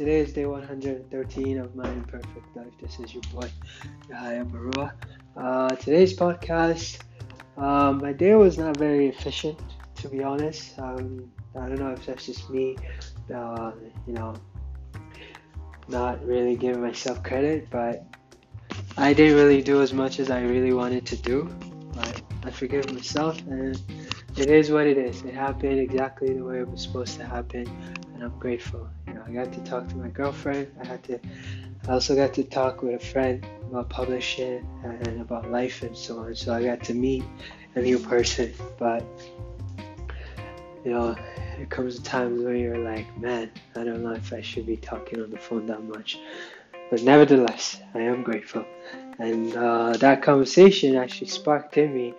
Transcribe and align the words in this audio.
Today 0.00 0.20
is 0.20 0.32
day 0.32 0.46
113 0.46 1.58
of 1.58 1.76
my 1.76 1.86
imperfect 1.86 2.56
life. 2.56 2.72
This 2.80 2.98
is 3.00 3.12
your 3.12 3.22
boy, 3.34 3.50
Yahya 4.08 4.46
Barua. 4.46 4.92
Uh, 5.36 5.76
today's 5.76 6.16
podcast, 6.16 7.02
um, 7.58 7.98
my 7.98 8.14
day 8.14 8.34
was 8.34 8.56
not 8.56 8.78
very 8.78 9.08
efficient, 9.08 9.60
to 9.96 10.08
be 10.08 10.22
honest. 10.22 10.78
Um, 10.78 11.30
I 11.54 11.68
don't 11.68 11.78
know 11.78 11.90
if 11.90 12.06
that's 12.06 12.24
just 12.24 12.48
me, 12.48 12.78
uh, 13.34 13.72
you 14.06 14.14
know, 14.14 14.32
not 15.88 16.24
really 16.24 16.56
giving 16.56 16.80
myself 16.80 17.22
credit, 17.22 17.68
but 17.68 18.02
I 18.96 19.12
didn't 19.12 19.36
really 19.36 19.60
do 19.60 19.82
as 19.82 19.92
much 19.92 20.18
as 20.18 20.30
I 20.30 20.40
really 20.40 20.72
wanted 20.72 21.04
to 21.08 21.16
do. 21.16 21.44
But 21.92 22.22
I 22.42 22.50
forgive 22.50 22.90
myself, 22.90 23.38
and 23.48 23.78
it 24.38 24.48
is 24.48 24.70
what 24.70 24.86
it 24.86 24.96
is. 24.96 25.20
It 25.24 25.34
happened 25.34 25.78
exactly 25.78 26.32
the 26.32 26.42
way 26.42 26.60
it 26.60 26.70
was 26.70 26.82
supposed 26.82 27.18
to 27.18 27.26
happen, 27.26 27.66
and 28.20 28.30
I'm 28.30 28.38
grateful. 28.38 28.86
You 29.06 29.14
know, 29.14 29.24
I 29.26 29.32
got 29.32 29.52
to 29.54 29.60
talk 29.60 29.88
to 29.88 29.96
my 29.96 30.08
girlfriend. 30.08 30.70
I 30.82 30.86
had 30.86 31.02
to. 31.04 31.18
I 31.88 31.92
also 31.92 32.14
got 32.14 32.34
to 32.34 32.44
talk 32.44 32.82
with 32.82 32.94
a 32.94 33.04
friend 33.04 33.44
about 33.70 33.88
publishing 33.88 34.66
and 34.84 35.22
about 35.22 35.50
life 35.50 35.82
and 35.82 35.96
so 35.96 36.18
on. 36.18 36.34
So 36.34 36.52
I 36.52 36.62
got 36.62 36.84
to 36.84 36.94
meet 36.94 37.24
a 37.74 37.80
new 37.80 37.98
person. 37.98 38.52
But 38.78 39.02
you 40.84 40.92
know, 40.92 41.14
there 41.56 41.66
comes 41.66 41.98
times 42.00 42.42
where 42.42 42.54
you're 42.54 42.78
like, 42.78 43.16
man, 43.18 43.50
I 43.74 43.84
don't 43.84 44.02
know 44.02 44.12
if 44.12 44.32
I 44.34 44.42
should 44.42 44.66
be 44.66 44.76
talking 44.76 45.22
on 45.22 45.30
the 45.30 45.38
phone 45.38 45.64
that 45.66 45.82
much. 45.82 46.18
But 46.90 47.02
nevertheless, 47.02 47.80
I 47.94 48.00
am 48.00 48.22
grateful. 48.22 48.66
And 49.18 49.56
uh, 49.56 49.96
that 49.98 50.22
conversation 50.22 50.96
actually 50.96 51.28
sparked 51.28 51.78
in 51.78 51.94
me 51.94 52.14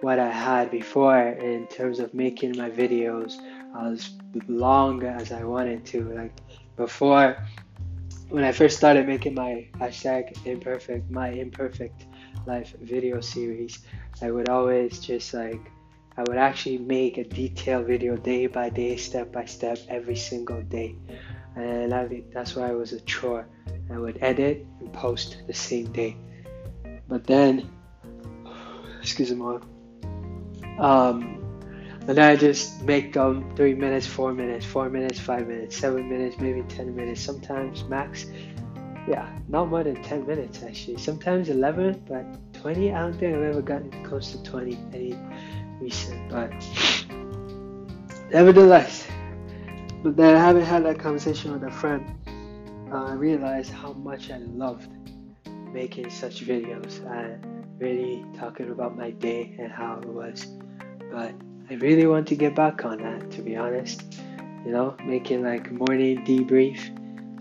what 0.00 0.18
I 0.18 0.30
had 0.30 0.70
before 0.70 1.28
in 1.28 1.66
terms 1.66 2.00
of 2.00 2.14
making 2.14 2.56
my 2.56 2.70
videos 2.70 3.38
as 3.78 4.10
long 4.48 5.02
as 5.04 5.32
I 5.32 5.44
wanted 5.44 5.84
to. 5.86 6.04
Like 6.10 6.32
before, 6.76 7.36
when 8.28 8.44
I 8.44 8.52
first 8.52 8.76
started 8.76 9.06
making 9.06 9.34
my 9.34 9.68
hashtag 9.78 10.46
imperfect, 10.46 11.10
my 11.10 11.28
imperfect 11.28 12.06
life 12.46 12.74
video 12.80 13.20
series, 13.20 13.80
I 14.20 14.30
would 14.30 14.48
always 14.48 15.00
just 15.00 15.34
like, 15.34 15.60
I 16.16 16.22
would 16.22 16.36
actually 16.36 16.78
make 16.78 17.18
a 17.18 17.24
detailed 17.24 17.86
video 17.86 18.16
day 18.16 18.46
by 18.46 18.68
day, 18.68 18.96
step 18.96 19.32
by 19.32 19.46
step, 19.46 19.78
every 19.88 20.16
single 20.16 20.62
day. 20.62 20.96
And 21.56 21.92
I, 21.92 22.22
that's 22.32 22.56
why 22.56 22.70
it 22.70 22.74
was 22.74 22.92
a 22.92 23.00
chore. 23.00 23.46
I 23.90 23.98
would 23.98 24.18
edit 24.22 24.66
and 24.80 24.92
post 24.92 25.42
the 25.46 25.54
same 25.54 25.92
day. 25.92 26.16
But 27.08 27.26
then, 27.26 27.70
excuse 29.00 29.32
me, 29.32 29.58
um, 30.78 31.41
and 32.08 32.18
I 32.18 32.34
just 32.34 32.82
make 32.82 33.12
them 33.12 33.54
three 33.54 33.74
minutes, 33.74 34.06
four 34.06 34.32
minutes, 34.32 34.66
four 34.66 34.90
minutes, 34.90 35.20
five 35.20 35.46
minutes, 35.46 35.76
seven 35.76 36.08
minutes, 36.08 36.36
maybe 36.38 36.62
10 36.62 36.94
minutes, 36.94 37.20
sometimes 37.20 37.84
max. 37.84 38.26
Yeah, 39.08 39.28
not 39.48 39.68
more 39.68 39.84
than 39.84 40.02
10 40.02 40.26
minutes 40.26 40.62
actually. 40.62 40.98
Sometimes 40.98 41.48
11, 41.48 42.04
but 42.08 42.24
20, 42.54 42.92
I 42.92 43.00
don't 43.00 43.12
think 43.18 43.36
I've 43.36 43.42
ever 43.42 43.62
gotten 43.62 44.04
close 44.04 44.32
to 44.32 44.42
20 44.42 44.78
any 44.92 45.16
recent. 45.80 46.28
But 46.28 46.52
nevertheless, 48.30 49.06
but 50.02 50.16
then 50.16 50.34
I 50.34 50.40
haven't 50.40 50.64
had 50.64 50.84
that 50.84 50.98
conversation 50.98 51.52
with 51.52 51.62
a 51.62 51.70
friend. 51.70 52.18
Uh, 52.92 53.06
I 53.06 53.12
realized 53.12 53.70
how 53.70 53.92
much 53.92 54.30
I 54.30 54.38
loved 54.38 54.90
making 55.72 56.10
such 56.10 56.44
videos 56.44 57.00
and 57.06 57.80
really 57.80 58.24
talking 58.36 58.70
about 58.70 58.96
my 58.96 59.12
day 59.12 59.56
and 59.58 59.70
how 59.70 59.98
it 60.00 60.06
was. 60.06 60.46
But 61.10 61.34
I 61.70 61.74
really 61.74 62.06
want 62.06 62.28
to 62.28 62.36
get 62.36 62.54
back 62.54 62.84
on 62.84 63.02
that, 63.02 63.30
to 63.32 63.42
be 63.42 63.56
honest. 63.56 64.02
You 64.64 64.72
know, 64.72 64.96
making 65.04 65.42
like 65.42 65.70
morning 65.72 66.24
debrief, 66.24 66.80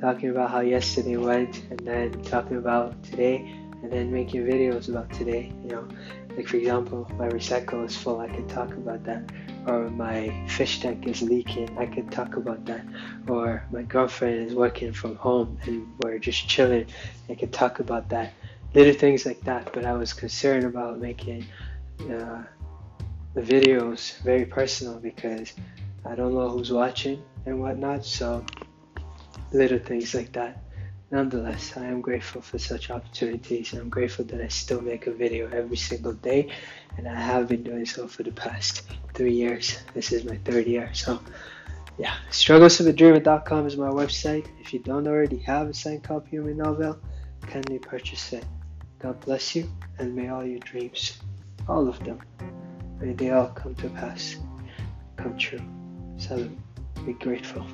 talking 0.00 0.30
about 0.30 0.50
how 0.50 0.60
yesterday 0.60 1.16
went, 1.16 1.62
and 1.70 1.80
then 1.80 2.22
talking 2.22 2.56
about 2.56 3.02
today, 3.02 3.36
and 3.82 3.90
then 3.90 4.12
making 4.12 4.44
videos 4.44 4.88
about 4.88 5.10
today. 5.12 5.52
You 5.62 5.70
know, 5.70 5.88
like 6.36 6.48
for 6.48 6.56
example, 6.56 7.10
my 7.18 7.28
recycle 7.28 7.84
is 7.84 7.96
full, 7.96 8.20
I 8.20 8.28
could 8.28 8.48
talk 8.48 8.72
about 8.72 9.04
that. 9.04 9.30
Or 9.66 9.90
my 9.90 10.46
fish 10.48 10.80
tank 10.80 11.06
is 11.06 11.20
leaking, 11.20 11.76
I 11.78 11.86
could 11.86 12.10
talk 12.10 12.36
about 12.36 12.64
that. 12.66 12.84
Or 13.28 13.62
my 13.70 13.82
girlfriend 13.82 14.48
is 14.48 14.54
working 14.54 14.92
from 14.92 15.16
home 15.16 15.58
and 15.64 15.86
we're 16.00 16.18
just 16.18 16.48
chilling, 16.48 16.86
I 17.28 17.34
could 17.34 17.52
talk 17.52 17.80
about 17.80 18.08
that. 18.10 18.32
Little 18.74 18.94
things 18.94 19.26
like 19.26 19.40
that, 19.42 19.72
but 19.74 19.84
I 19.84 19.92
was 19.92 20.12
concerned 20.12 20.64
about 20.64 20.98
making 20.98 21.44
uh, 22.10 22.44
the 23.34 23.42
videos 23.42 24.18
very 24.22 24.44
personal 24.44 24.98
because 24.98 25.52
I 26.04 26.14
don't 26.14 26.34
know 26.34 26.48
who's 26.48 26.72
watching 26.72 27.22
and 27.46 27.60
whatnot, 27.60 28.04
so 28.04 28.44
little 29.52 29.78
things 29.78 30.14
like 30.14 30.32
that. 30.32 30.62
Nonetheless, 31.10 31.76
I 31.76 31.86
am 31.86 32.00
grateful 32.00 32.40
for 32.40 32.58
such 32.58 32.88
opportunities 32.88 33.72
I'm 33.72 33.88
grateful 33.88 34.24
that 34.26 34.40
I 34.40 34.46
still 34.46 34.80
make 34.80 35.08
a 35.08 35.12
video 35.12 35.50
every 35.50 35.76
single 35.76 36.12
day 36.12 36.52
and 36.96 37.08
I 37.08 37.14
have 37.14 37.48
been 37.48 37.64
doing 37.64 37.84
so 37.84 38.06
for 38.06 38.22
the 38.22 38.30
past 38.30 38.82
three 39.14 39.32
years. 39.32 39.78
This 39.92 40.12
is 40.12 40.24
my 40.24 40.36
third 40.44 40.66
year, 40.66 40.90
so 40.94 41.20
yeah. 41.98 42.14
Strugglesofadreamer.com 42.30 43.66
is 43.66 43.76
my 43.76 43.88
website. 43.88 44.46
If 44.60 44.72
you 44.72 44.78
don't 44.78 45.06
already 45.06 45.38
have 45.38 45.68
a 45.68 45.74
signed 45.74 46.04
copy 46.04 46.36
of 46.36 46.46
my 46.46 46.52
novel, 46.52 46.98
kindly 47.42 47.78
purchase 47.78 48.32
it. 48.32 48.44
God 49.00 49.20
bless 49.20 49.56
you 49.56 49.68
and 49.98 50.14
may 50.14 50.28
all 50.28 50.44
your 50.44 50.60
dreams, 50.60 51.18
all 51.68 51.88
of 51.88 52.02
them, 52.04 52.20
May 53.00 53.14
they 53.14 53.30
all 53.30 53.48
come 53.48 53.74
to 53.76 53.88
pass, 53.88 54.36
come 55.16 55.38
true. 55.38 55.62
So 56.18 56.48
be 57.06 57.14
grateful. 57.14 57.66